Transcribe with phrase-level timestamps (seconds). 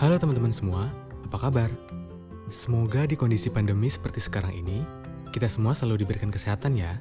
[0.00, 0.88] Halo teman-teman semua,
[1.28, 1.68] apa kabar?
[2.48, 4.80] Semoga di kondisi pandemi seperti sekarang ini,
[5.28, 6.96] kita semua selalu diberikan kesehatan ya.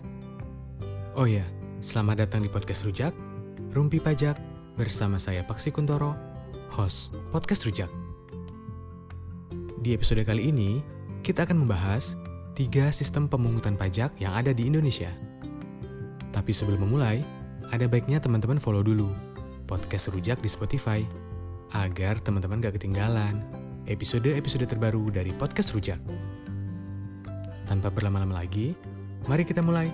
[1.16, 1.48] Oh ya,
[1.80, 3.16] selamat datang di Podcast Rujak,
[3.72, 4.36] Rumpi Pajak,
[4.76, 6.12] bersama saya Paksi Kuntoro,
[6.76, 7.88] host Podcast Rujak.
[9.80, 10.84] Di episode kali ini,
[11.24, 12.20] kita akan membahas
[12.52, 15.16] tiga sistem pemungutan pajak yang ada di Indonesia.
[16.36, 17.24] Tapi sebelum memulai,
[17.72, 19.08] ada baiknya teman-teman follow dulu
[19.72, 21.00] Podcast Rujak di Spotify
[21.74, 23.42] agar teman-teman gak ketinggalan
[23.90, 25.98] episode-episode terbaru dari Podcast Rujak.
[27.66, 28.74] Tanpa berlama-lama lagi,
[29.30, 29.90] mari kita mulai.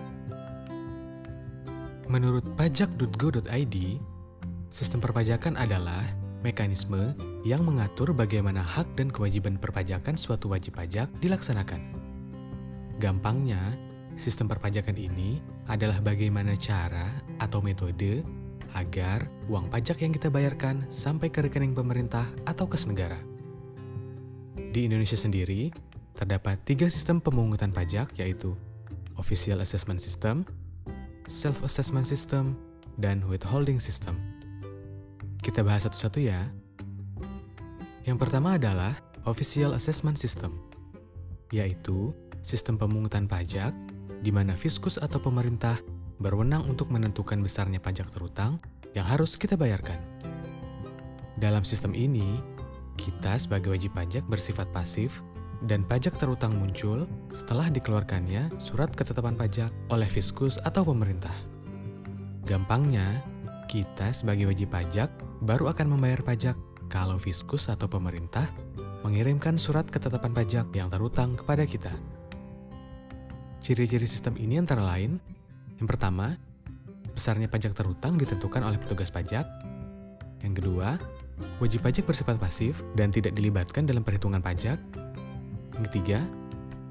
[2.07, 3.75] Menurut pajak.go.id,
[4.71, 6.03] sistem perpajakan adalah
[6.45, 11.81] mekanisme yang mengatur bagaimana hak dan kewajiban perpajakan suatu wajib pajak dilaksanakan.
[13.01, 13.59] Gampangnya,
[14.15, 18.44] sistem perpajakan ini adalah bagaimana cara atau metode
[18.75, 23.17] agar uang pajak yang kita bayarkan sampai ke rekening pemerintah atau kas negara.
[24.75, 25.71] Di Indonesia sendiri,
[26.13, 28.59] terdapat tiga sistem pemungutan pajak yaitu
[29.15, 30.43] Official Assessment System,
[31.25, 32.59] Self-Assessment System,
[32.99, 34.19] dan Withholding System.
[35.39, 36.51] Kita bahas satu-satu ya.
[38.03, 40.59] Yang pertama adalah Official Assessment System,
[41.49, 42.11] yaitu
[42.43, 43.73] sistem pemungutan pajak
[44.21, 45.79] di mana fiskus atau pemerintah
[46.19, 48.59] berwenang untuk menentukan besarnya pajak terutang
[48.95, 49.99] yang harus kita bayarkan.
[51.35, 52.39] Dalam sistem ini,
[52.95, 55.19] kita sebagai wajib pajak bersifat pasif
[55.67, 57.03] dan pajak terutang muncul
[57.35, 61.35] setelah dikeluarkannya surat ketetapan pajak oleh fiskus atau pemerintah.
[62.47, 63.19] Gampangnya,
[63.67, 65.11] kita sebagai wajib pajak
[65.43, 66.55] baru akan membayar pajak
[66.87, 68.47] kalau fiskus atau pemerintah
[69.03, 71.93] mengirimkan surat ketetapan pajak yang terutang kepada kita.
[73.61, 75.17] Ciri-ciri sistem ini antara lain
[75.79, 76.39] yang pertama,
[77.11, 79.47] besarnya pajak terutang ditentukan oleh petugas pajak.
[80.43, 80.99] Yang kedua,
[81.59, 84.79] wajib pajak bersifat pasif dan tidak dilibatkan dalam perhitungan pajak.
[85.75, 86.19] Yang ketiga,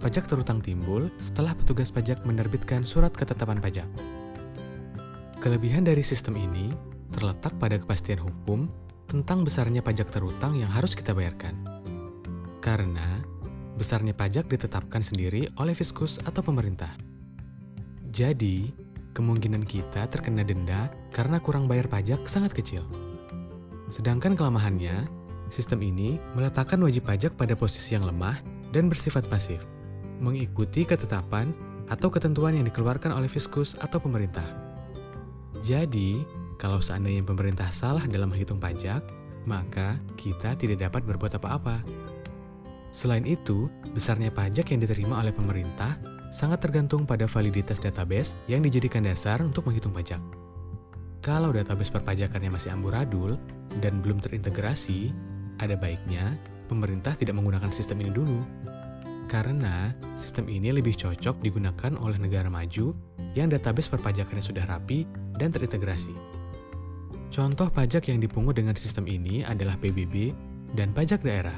[0.05, 3.89] pajak terutang timbul setelah petugas pajak menerbitkan surat ketetapan pajak.
[5.41, 6.73] Kelebihan dari sistem ini
[7.13, 8.69] terletak pada kepastian hukum
[9.05, 11.53] tentang besarnya pajak terutang yang harus kita bayarkan.
[12.65, 13.21] Karena
[13.77, 17.04] besarnya pajak ditetapkan sendiri oleh fiskus atau pemerintah.
[18.15, 18.71] Jadi,
[19.11, 22.87] kemungkinan kita terkena denda karena kurang bayar pajak sangat kecil.
[23.91, 25.11] Sedangkan kelemahannya,
[25.51, 28.39] sistem ini meletakkan wajib pajak pada posisi yang lemah
[28.71, 29.67] dan bersifat pasif,
[30.23, 31.51] mengikuti ketetapan
[31.91, 34.47] atau ketentuan yang dikeluarkan oleh fiskus atau pemerintah.
[35.67, 36.23] Jadi,
[36.55, 39.03] kalau seandainya pemerintah salah dalam menghitung pajak,
[39.43, 41.83] maka kita tidak dapat berbuat apa-apa.
[42.95, 49.07] Selain itu, besarnya pajak yang diterima oleh pemerintah sangat tergantung pada validitas database yang dijadikan
[49.07, 50.19] dasar untuk menghitung pajak.
[51.23, 53.39] Kalau database perpajakannya masih amburadul
[53.79, 55.15] dan belum terintegrasi,
[55.63, 56.35] ada baiknya
[56.67, 58.43] pemerintah tidak menggunakan sistem ini dulu.
[59.31, 62.93] Karena sistem ini lebih cocok digunakan oleh negara maju
[63.39, 65.07] yang database perpajakannya sudah rapi
[65.39, 66.13] dan terintegrasi.
[67.31, 70.35] Contoh pajak yang dipungut dengan sistem ini adalah PBB
[70.75, 71.57] dan pajak daerah.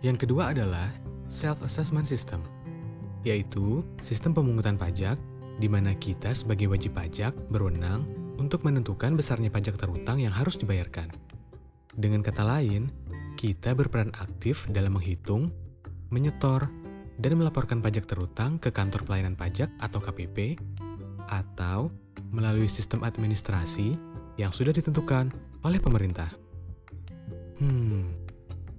[0.00, 0.88] Yang kedua adalah
[1.30, 2.55] self-assessment system
[3.26, 5.18] yaitu sistem pemungutan pajak
[5.58, 8.06] di mana kita sebagai wajib pajak berwenang
[8.38, 11.10] untuk menentukan besarnya pajak terutang yang harus dibayarkan.
[11.96, 12.92] Dengan kata lain,
[13.34, 15.50] kita berperan aktif dalam menghitung,
[16.14, 16.70] menyetor,
[17.16, 20.60] dan melaporkan pajak terutang ke kantor pelayanan pajak atau KPP,
[21.32, 21.90] atau
[22.30, 23.96] melalui sistem administrasi
[24.36, 25.32] yang sudah ditentukan
[25.64, 26.28] oleh pemerintah.
[27.56, 28.12] Hmm,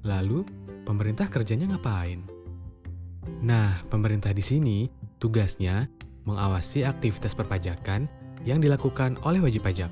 [0.06, 0.46] lalu
[0.86, 2.37] pemerintah kerjanya ngapain?
[3.42, 4.90] Nah, pemerintah di sini
[5.22, 5.86] tugasnya
[6.26, 8.10] mengawasi aktivitas perpajakan
[8.44, 9.90] yang dilakukan oleh wajib pajak.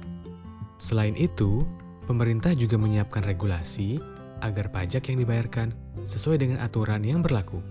[0.82, 1.64] Selain itu,
[2.10, 4.02] pemerintah juga menyiapkan regulasi
[4.44, 5.72] agar pajak yang dibayarkan
[6.04, 7.64] sesuai dengan aturan yang berlaku.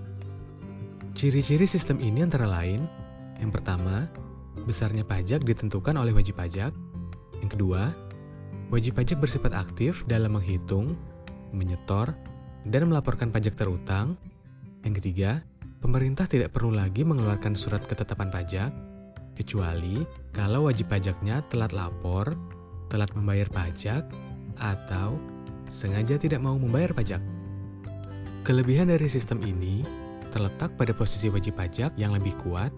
[1.14, 2.90] Ciri-ciri sistem ini antara lain,
[3.38, 4.10] yang pertama,
[4.66, 6.74] besarnya pajak ditentukan oleh wajib pajak.
[7.38, 7.94] Yang kedua,
[8.72, 10.98] wajib pajak bersifat aktif dalam menghitung,
[11.54, 12.16] menyetor,
[12.66, 14.18] dan melaporkan pajak terutang.
[14.82, 15.30] Yang ketiga,
[15.84, 18.72] pemerintah tidak perlu lagi mengeluarkan surat ketetapan pajak,
[19.36, 20.00] kecuali
[20.32, 22.32] kalau wajib pajaknya telat lapor,
[22.88, 24.08] telat membayar pajak,
[24.56, 25.20] atau
[25.68, 27.20] sengaja tidak mau membayar pajak.
[28.48, 29.84] Kelebihan dari sistem ini
[30.32, 32.72] terletak pada posisi wajib pajak yang lebih kuat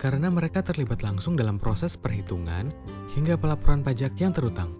[0.00, 2.72] karena mereka terlibat langsung dalam proses perhitungan
[3.12, 4.72] hingga pelaporan pajak yang terutang.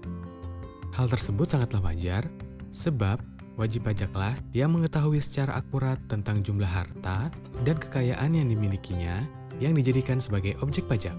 [0.97, 2.25] Hal tersebut sangatlah wajar,
[2.73, 3.21] sebab
[3.57, 7.33] wajib pajaklah yang mengetahui secara akurat tentang jumlah harta
[7.65, 9.25] dan kekayaan yang dimilikinya
[9.57, 11.17] yang dijadikan sebagai objek pajak.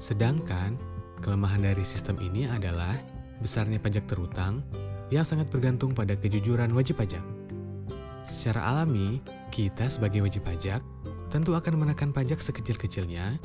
[0.00, 0.80] Sedangkan,
[1.20, 2.96] kelemahan dari sistem ini adalah
[3.44, 4.64] besarnya pajak terutang
[5.12, 7.22] yang sangat bergantung pada kejujuran wajib pajak.
[8.24, 9.20] Secara alami,
[9.52, 10.80] kita sebagai wajib pajak
[11.28, 13.36] tentu akan menekan pajak sekecil-kecilnya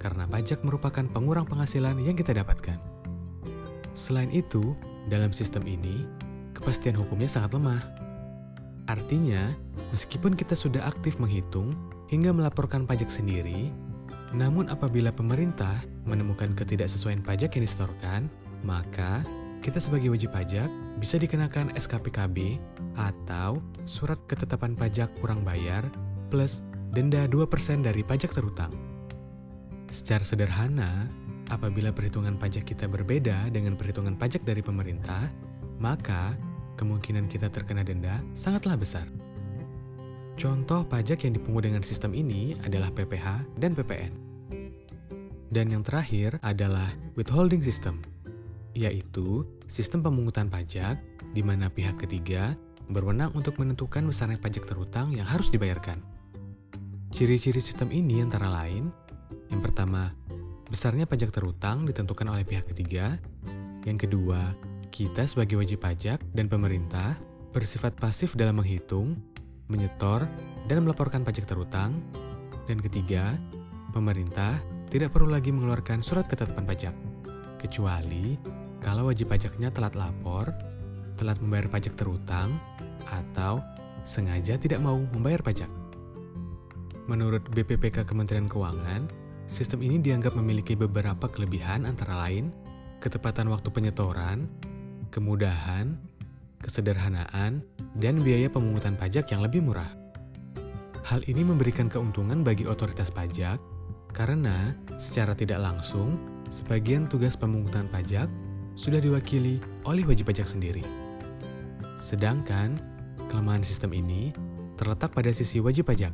[0.00, 2.80] karena pajak merupakan pengurang penghasilan yang kita dapatkan.
[3.96, 4.76] Selain itu,
[5.08, 6.04] dalam sistem ini,
[6.66, 7.78] kepastian hukumnya sangat lemah.
[8.90, 9.54] Artinya,
[9.94, 11.78] meskipun kita sudah aktif menghitung
[12.10, 13.70] hingga melaporkan pajak sendiri,
[14.34, 18.26] namun apabila pemerintah menemukan ketidaksesuaian pajak yang disetorkan,
[18.66, 19.22] maka
[19.62, 20.66] kita sebagai wajib pajak
[20.98, 22.58] bisa dikenakan SKPKB
[22.98, 25.86] atau surat ketetapan pajak kurang bayar
[26.34, 27.46] plus denda 2%
[27.86, 28.74] dari pajak terutang.
[29.86, 31.06] Secara sederhana,
[31.46, 35.30] apabila perhitungan pajak kita berbeda dengan perhitungan pajak dari pemerintah,
[35.78, 36.34] maka
[36.76, 39.08] kemungkinan kita terkena denda sangatlah besar.
[40.36, 44.12] Contoh pajak yang dipungut dengan sistem ini adalah PPH dan PPN.
[45.48, 48.04] Dan yang terakhir adalah withholding system
[48.76, 51.00] yaitu sistem pemungutan pajak
[51.32, 52.52] di mana pihak ketiga
[52.92, 55.98] berwenang untuk menentukan besarnya pajak terutang yang harus dibayarkan.
[57.10, 58.92] Ciri-ciri sistem ini antara lain,
[59.48, 60.12] yang pertama,
[60.68, 63.16] besarnya pajak terutang ditentukan oleh pihak ketiga.
[63.88, 64.52] Yang kedua,
[64.88, 67.18] kita sebagai wajib pajak dan pemerintah
[67.50, 69.16] bersifat pasif dalam menghitung,
[69.66, 70.28] menyetor,
[70.66, 71.96] dan melaporkan pajak terutang.
[72.66, 73.38] Dan ketiga,
[73.94, 74.58] pemerintah
[74.90, 76.94] tidak perlu lagi mengeluarkan surat ketetapan pajak,
[77.58, 78.38] kecuali
[78.82, 80.52] kalau wajib pajaknya telat lapor,
[81.18, 82.60] telat membayar pajak terutang,
[83.06, 83.62] atau
[84.06, 85.70] sengaja tidak mau membayar pajak.
[87.06, 89.06] Menurut BPPK Kementerian Keuangan,
[89.46, 92.50] sistem ini dianggap memiliki beberapa kelebihan antara lain
[92.98, 94.50] ketepatan waktu penyetoran,
[95.16, 95.96] kemudahan,
[96.60, 97.64] kesederhanaan,
[97.96, 99.88] dan biaya pemungutan pajak yang lebih murah.
[101.08, 103.56] Hal ini memberikan keuntungan bagi otoritas pajak
[104.12, 106.20] karena secara tidak langsung,
[106.52, 108.28] sebagian tugas pemungutan pajak
[108.76, 109.56] sudah diwakili
[109.88, 110.84] oleh wajib pajak sendiri.
[111.96, 112.76] Sedangkan,
[113.32, 114.36] kelemahan sistem ini
[114.76, 116.12] terletak pada sisi wajib pajak.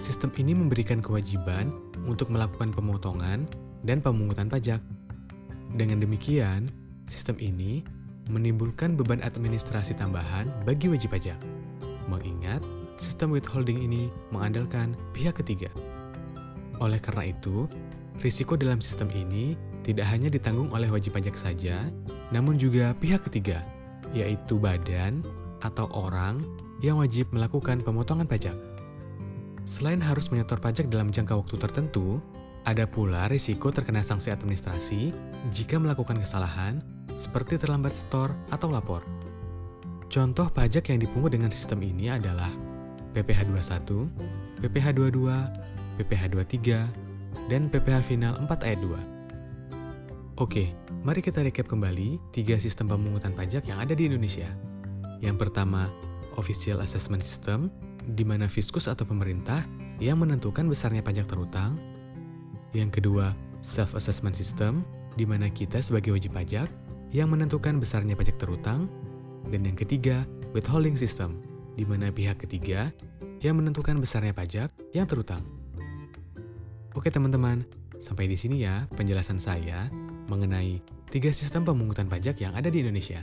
[0.00, 1.68] Sistem ini memberikan kewajiban
[2.08, 3.44] untuk melakukan pemotongan
[3.84, 4.80] dan pemungutan pajak.
[5.76, 6.79] Dengan demikian,
[7.10, 7.82] sistem ini
[8.30, 11.36] menimbulkan beban administrasi tambahan bagi wajib pajak.
[12.06, 12.62] Mengingat
[12.94, 15.66] sistem withholding ini mengandalkan pihak ketiga.
[16.78, 17.66] Oleh karena itu,
[18.22, 21.90] risiko dalam sistem ini tidak hanya ditanggung oleh wajib pajak saja,
[22.30, 23.66] namun juga pihak ketiga,
[24.14, 25.26] yaitu badan
[25.60, 26.40] atau orang
[26.80, 28.54] yang wajib melakukan pemotongan pajak.
[29.68, 32.22] Selain harus menyetor pajak dalam jangka waktu tertentu,
[32.64, 35.12] ada pula risiko terkena sanksi administrasi
[35.48, 36.84] jika melakukan kesalahan
[37.20, 39.04] seperti terlambat setor atau lapor.
[40.08, 42.48] Contoh pajak yang dipungut dengan sistem ini adalah
[43.12, 50.40] PPh 21, PPh 22, PPh 23, dan PPh final 4 ayat 2.
[50.40, 50.72] Oke,
[51.04, 54.48] mari kita recap kembali tiga sistem pemungutan pajak yang ada di Indonesia.
[55.20, 55.92] Yang pertama,
[56.40, 57.68] Official Assessment System,
[58.16, 59.60] di mana fiskus atau pemerintah
[60.00, 61.76] yang menentukan besarnya pajak terutang.
[62.72, 64.80] Yang kedua, Self-Assessment System,
[65.12, 66.79] di mana kita sebagai wajib pajak
[67.10, 68.90] yang menentukan besarnya pajak terutang.
[69.50, 71.42] Dan yang ketiga, Withholding System,
[71.74, 72.90] di mana pihak ketiga
[73.40, 75.42] yang menentukan besarnya pajak yang terutang.
[76.94, 77.62] Oke teman-teman,
[78.02, 79.88] sampai di sini ya penjelasan saya
[80.26, 83.22] mengenai tiga sistem pemungutan pajak yang ada di Indonesia.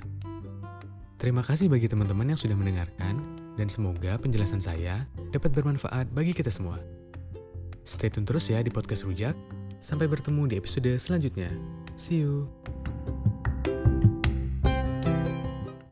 [1.17, 3.17] Terima kasih bagi teman-teman yang sudah mendengarkan,
[3.58, 5.03] dan semoga penjelasan saya
[5.34, 6.77] dapat bermanfaat bagi kita semua.
[7.88, 9.34] Stay tune terus ya di podcast Rujak.
[9.77, 11.53] Sampai bertemu di episode selanjutnya.
[11.96, 12.56] See you!